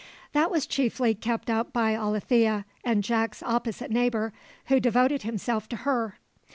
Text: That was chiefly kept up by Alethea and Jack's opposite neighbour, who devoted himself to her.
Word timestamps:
That 0.33 0.49
was 0.49 0.65
chiefly 0.65 1.13
kept 1.13 1.47
up 1.47 1.71
by 1.71 1.93
Alethea 1.93 2.65
and 2.83 3.03
Jack's 3.03 3.43
opposite 3.43 3.91
neighbour, 3.91 4.33
who 4.65 4.79
devoted 4.79 5.21
himself 5.21 5.69
to 5.69 5.75
her. 5.85 6.17